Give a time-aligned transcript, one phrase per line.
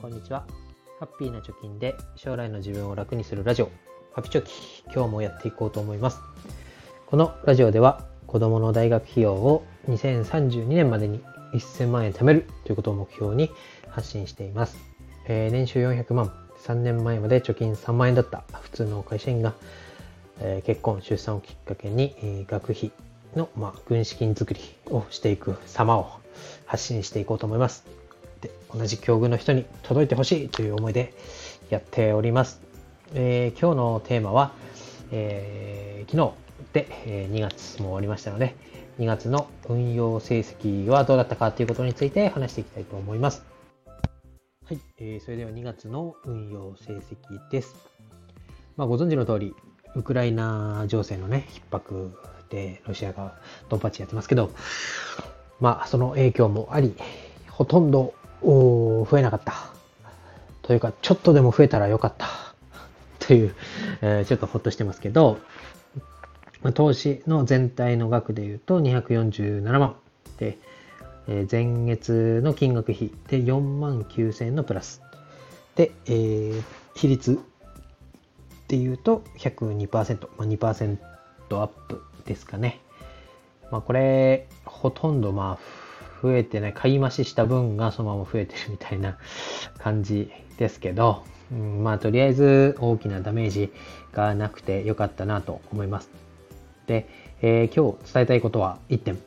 [0.00, 0.46] こんにちは。
[0.98, 3.70] ハッピーな貯金で将来の自分を楽にするラジオ、
[4.14, 4.50] ハピチョキ、
[4.94, 6.20] 今日もやっていこうと思います。
[7.04, 11.20] このラジオでは子供の大学費用を2032年までに
[11.52, 13.50] 1000万円貯めるということを目標に
[13.90, 14.78] 発信しています。
[15.28, 19.52] えー、年収400万、3年前まで貯金3万円だった普通の会社員が、
[20.40, 22.90] えー、結婚、出産をきっかけに、えー、学費
[23.36, 26.08] の、まあ、軍資金作りをしていく様を
[26.64, 27.99] 発信していこうと思います。
[28.40, 31.14] で同じ境遇の人に届いてほしいという思いで
[31.70, 32.60] やっております。
[33.14, 34.52] えー、今日のテーマは、
[35.10, 36.34] えー、昨日
[36.72, 38.54] で、えー、2月も終わりましたので、
[38.98, 43.42] 2月の運用成績はどうだったかということについて話していきたいと思います。
[44.66, 47.74] はい、えー、それでは2月の運用成績です。
[48.76, 49.54] まあ、ご存知の通り、
[49.96, 52.16] ウクライナ情勢のね、逼迫
[52.50, 53.34] でロシアが
[53.68, 54.50] ドンパチやってますけど、
[55.58, 56.94] まあ、その影響もあり、
[57.48, 59.54] ほとんど増えなかった。
[60.62, 62.28] というか、ちょっとでも増えたらよかった。
[63.18, 63.54] という、
[64.02, 65.38] えー、ちょっとほっとしてますけど、
[66.74, 69.96] 投資の全体の額で言うと247万。
[70.38, 70.58] で、
[71.28, 75.02] えー、前月の金額比で4万9000円のプラス。
[75.76, 76.62] で、えー、
[76.94, 77.36] 比率っ
[78.66, 80.98] ていうと102%、まあ、2%
[81.52, 82.80] アップですかね。
[83.70, 85.79] まあ、これ、ほとんどまあ
[86.22, 89.18] 増えてない、買い増しした分がそのまま増えてるみたいな
[89.78, 93.72] 感じですけど、うん、まあとりあえず大きなダメージ
[94.12, 96.10] がなくてよかったなと思います。
[96.86, 97.08] で、
[97.42, 99.18] えー、今日伝えたいことは1点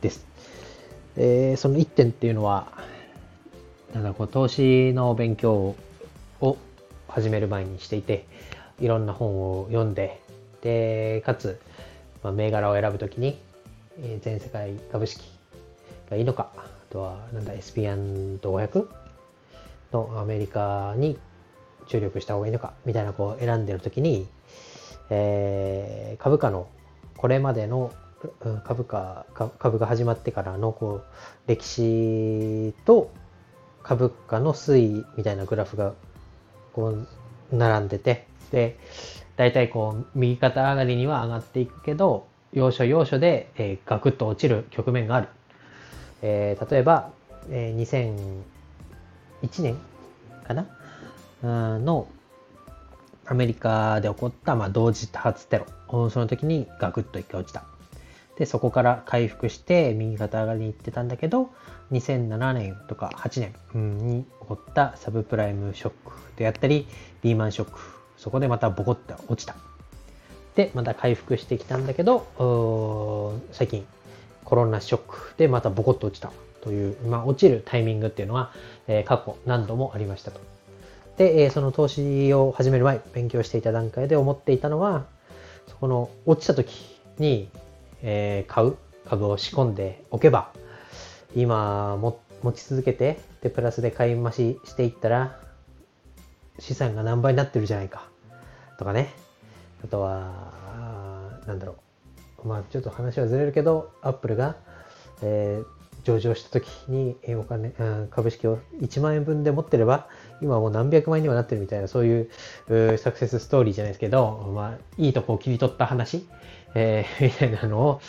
[0.00, 0.26] です。
[1.16, 2.72] えー、その1点っていうのは、
[3.94, 5.74] なんだこう投資の勉強
[6.40, 6.56] を
[7.08, 8.26] 始める前にしていて、
[8.80, 10.20] いろんな本を読んで、
[10.62, 11.60] で、かつ、
[12.22, 13.38] まあ、銘柄を選ぶときに、
[13.98, 15.39] えー、全世界株式
[16.10, 18.88] がいいのか、あとは、なんだ、SP&500
[19.92, 21.18] のアメリカに
[21.86, 24.26] 注力した方がいいのか、みたいなこう選んでるときに、
[25.08, 26.68] えー、株価の、
[27.16, 27.92] これまでの
[28.64, 29.24] 株価、
[29.58, 33.10] 株が始まってからのこう歴史と
[33.82, 35.94] 株価の推移みたいなグラフが
[36.72, 37.06] こう
[37.52, 38.78] 並んでて、で、
[39.36, 45.28] 大体こう右肩上がりには上がっていくけど、要所要所で、えー、ガクッと落ちる局面がある。
[46.22, 47.10] えー、例えば、
[47.50, 48.42] えー、
[49.42, 49.76] 2001年
[50.46, 50.66] かな？
[51.42, 52.06] の
[53.26, 55.58] アメリカで起こった、まあ、同時多発テ
[55.88, 56.10] ロ。
[56.10, 57.64] その時にガクッと一回落ちた。
[58.36, 61.50] で、そこから回復して右肩上がりに行ってたんだけど、
[61.92, 63.40] 2007年とか8
[63.74, 66.86] 年に起こったサブプライムショックであったり、
[67.22, 67.78] リーマンショック。
[68.16, 69.56] そこでまたボコッと落ちた。
[70.54, 73.86] で、また回復してきたんだけど、最近
[74.44, 78.52] コロナショックでまたボコッと落ちたという、まあ、落ちるタイミングっていうのは、
[78.86, 80.40] えー、過去何度もありましたと。
[81.16, 85.04] で、えー、その投資を始める前、勉強していた段階で思っていたのは、
[85.68, 86.72] そこの落ちた時
[87.18, 87.48] に、
[88.02, 90.52] えー、買う株を仕込んでおけば、
[91.34, 95.38] 今も持ち続けて、で、プラスで買い増ししていったら、
[96.58, 98.08] 資産が何倍になってるじゃないか。
[98.78, 99.12] とかね。
[99.84, 101.89] あとは、なんだろう。
[102.44, 104.56] まあちょっと話はずれるけど、アップルが、
[105.22, 107.72] えー、上場した時にお金、
[108.10, 110.08] 株式を1万円分で持ってれば、
[110.40, 116.26] 今もう何百万円にはなってるみたいな、そういうサクセスストーリーじゃないですけど、まあいいとこを切り取った話、
[116.74, 118.00] えー、 みたいなのを、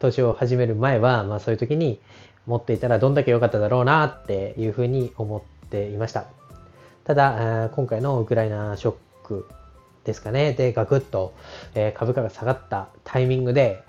[0.00, 2.00] 投資を始める前は、まあそういう時に
[2.46, 6.26] 持っていたらどんだけ良かっただろうなっていうふうに思っていました。
[7.04, 9.48] ただ、今回のウクライナショック
[10.06, 10.52] ですかね。
[10.52, 11.34] で、ガクッと、
[11.74, 13.82] え株価が下がったタイミングで、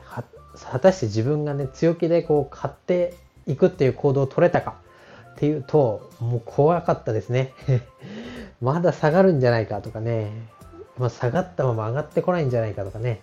[0.65, 3.13] 果たして自分がね、強気でこう買って
[3.45, 4.75] いくっていう行動を取れたか
[5.35, 7.53] っていうと、もう怖かったですね。
[8.59, 10.31] まだ下がるんじゃないかとかね、
[10.97, 13.21] まあ、下がったまま上がってこないんじゃないかとかね、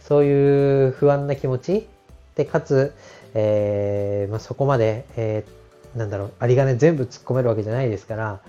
[0.00, 1.86] そういう不安な気持ち
[2.34, 2.94] で、かつ、
[3.34, 8.40] えー、まあ、そこまで、えー、なんだろう、有り金全部突っ込めるわけじゃないですから、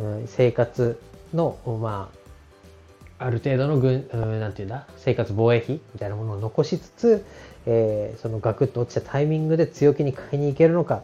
[0.00, 0.98] うん、生活
[1.32, 2.21] の、まあ、
[3.24, 4.08] ある程度の軍、
[4.40, 7.24] なんていうんだ、生活防衛費みたいなものを残しつつ、
[7.66, 11.02] えー、そのガクッと落ちたタイミングで強気に買いに行けるのか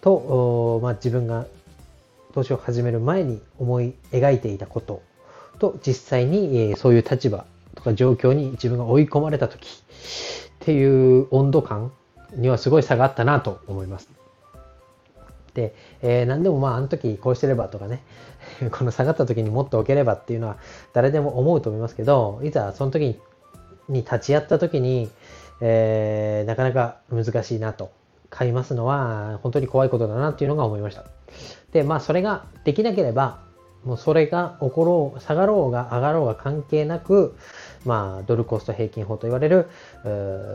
[0.00, 1.46] と、まあ、自分が
[2.32, 5.02] 投資を始める前に思い描いていたこと
[5.58, 7.44] と実際に、えー、そういう立場
[7.74, 9.70] とか状況に自分が追い込まれた時っ
[10.60, 11.92] ていう温度感
[12.34, 14.19] にはすごい差があったなと思います。
[15.54, 18.02] で、えー、何でもまああの時こうしてればとかね
[18.70, 20.56] この下がった時にもっと置ければっていうのは
[20.92, 23.18] 誰でも思うと思いますけどいざその時
[23.88, 25.10] に立ち会った時に、
[25.60, 27.90] えー、なかなか難しいなと
[28.30, 31.04] 買いますのは本当に怖いことだなっていうのが思いました。
[31.72, 33.40] で、まあそれができなければ、
[33.84, 37.36] もうそれが起ころう、下がろうが上がろうが関係なく、
[37.84, 39.68] まあドルコスト平均法と言われる、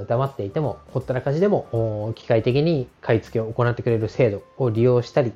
[0.08, 5.34] 黙っていても、ほったらかしでも機械的に買い付けを行ってくれる制度を利用したり、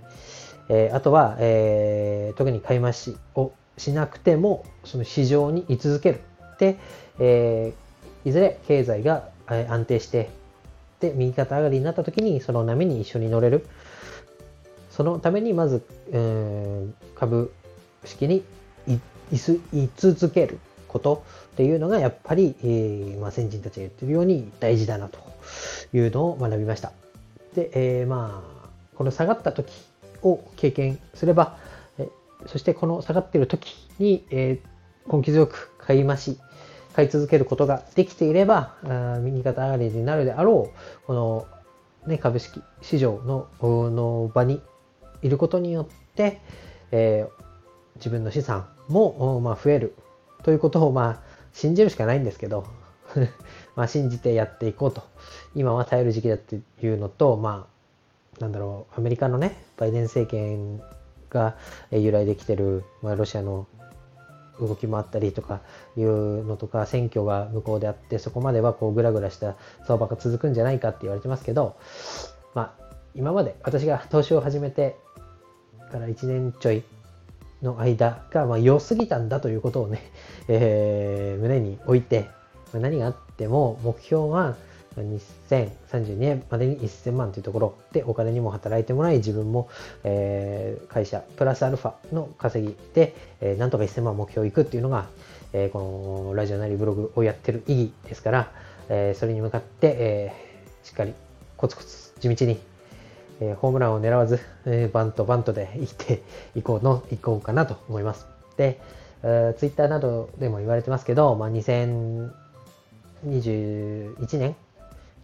[0.69, 6.21] えー、あとは、えー、特に買い増しをしなくても、その市場に居続ける。
[6.59, 6.77] で、
[7.17, 10.29] えー、いずれ経済が安定して、
[10.99, 13.65] で、右肩上がりになった時に、その波に一緒に乗れる。
[14.91, 15.81] そのために、まず、
[17.15, 17.51] 株
[18.05, 18.43] 式に
[19.31, 19.39] 居
[19.95, 21.23] 続けること
[21.53, 25.19] っていうのが、やっぱり、えー、まあ、先人たちが言ってるように大事だなと
[25.93, 26.91] いうのを学びました。
[27.53, 29.71] で、えー、まあ、この下がった時
[30.23, 31.57] を経験すれば、
[31.97, 32.09] え
[32.47, 36.39] そしてこの下がってる時に、えー、根気強く買い増し、
[36.93, 41.47] 買い続けることができていれば、あ右肩上がりになるであろう、この、
[42.07, 44.61] ね、株式市場のの場に
[45.21, 46.41] いることによって、
[46.91, 47.48] えー、
[47.99, 49.95] 自分の資産も、まあ、増える
[50.43, 51.19] ということを、まあ、
[51.53, 52.65] 信じるしかないんですけど
[53.75, 55.01] まあ信じてやっていこうと。
[55.55, 57.67] 今は耐える時期だっていうのと、ま
[58.37, 60.79] あ、なんだろう、アメリカのね、バイデン政権
[61.29, 61.55] が
[61.91, 63.65] 由来できてる、まあ、ロシアの
[64.59, 65.61] 動きもあったりとか
[65.97, 69.55] いうのとか、選挙が向こうであって、そこまではこうグラグラした
[69.87, 71.75] 相場が続くんじゃないかって言われてますけど、
[72.53, 72.83] まあ、
[73.15, 74.95] 今まで私が投資を始めて
[75.91, 76.83] から1年ちょい
[77.61, 80.01] の間が、まあ、良すぎたんだということをね、
[80.47, 82.27] えー、胸に置いて、
[82.73, 84.55] 何があっても目標は
[84.97, 89.69] 2032年までに1000万というところでお金にも働いてもらい自分も、
[90.03, 95.07] えー、会社プラスアルファの稼ぎで、えー、なんとか1000万目標いくっていうのが、
[95.53, 98.51] えー、このラジオなりブログをやってる意義ですから、
[98.89, 101.13] えー、それに向かって、えー、しっかり
[101.57, 102.59] コツコツ地道に、
[103.41, 106.21] えー、ホームランを狙わず、えー、バントバントで生きて
[106.55, 108.27] いこうの、いこうかなと思います。
[108.57, 108.79] で、
[109.23, 114.55] え、ツイッターなどでも言われてますけど、まあ、2021年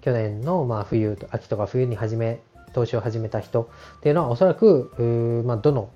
[0.02, 2.40] 去年のまあ冬と秋とか冬に始め
[2.74, 5.90] 投資を始めた人っていうのはおそらく、まあ、どの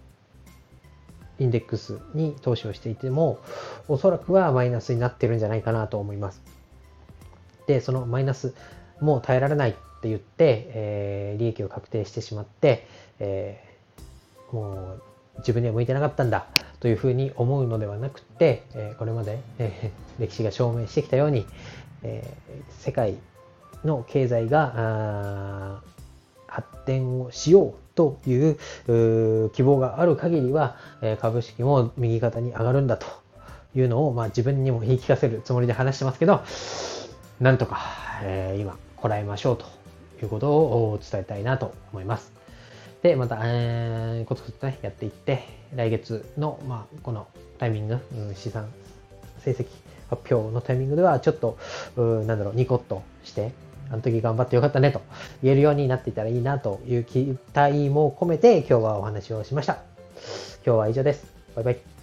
[1.38, 3.40] インデックスに投資をしていても
[3.88, 6.42] おそらくはマイナスになってるんじゃないかなと思います。
[7.68, 8.56] でそのマイナス
[9.00, 12.88] もう耐えられないっって言って、えー、利益を確定してしまって、
[13.20, 15.02] えー、もう
[15.40, 16.48] 自分には向いてなかったんだ
[16.80, 21.46] というふうに思うのではなくて、えー、これまで、えー、歴史が証明してきたように、
[22.04, 23.16] えー、世界
[23.84, 25.82] の経済が
[26.48, 28.58] 発展をしようという
[29.52, 33.08] 希望がある限りは、え株式も右肩に上がるんだと
[33.76, 36.42] いうのを、まあ、自分にも言い聞かせるつもりで話してますけど、
[37.40, 37.80] なんとか、
[38.24, 39.79] えー、今、こらえましょうと。
[40.26, 42.32] いうことを伝えたいなと思います。
[43.02, 45.44] で、また、えー、コツコツとね、やっていって、
[45.76, 47.28] 来月の、まあ、この
[47.58, 48.68] タイミング、うん、資産、
[49.40, 49.68] 成績
[50.10, 51.58] 発表のタイミングでは、ちょっと、
[51.96, 53.52] なんだろう、ニコッとして、
[53.92, 55.02] あの時頑張ってよかったねと
[55.42, 59.80] 言えるようになっていたらいいなという期待も込めて今日はお話をしました。
[60.66, 61.26] 今日は以上です。
[61.56, 61.99] バイバイ。